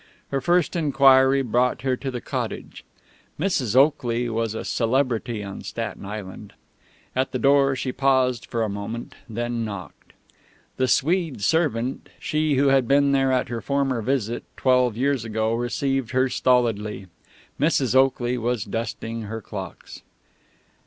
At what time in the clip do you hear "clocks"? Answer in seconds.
19.39-20.01